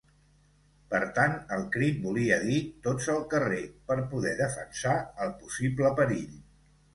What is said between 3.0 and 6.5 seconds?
al carrer, per poder defensar el possible perill.